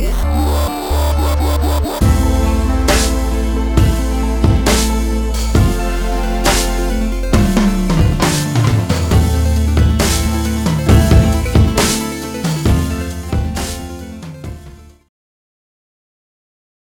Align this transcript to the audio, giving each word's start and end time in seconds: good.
good. 0.00 0.47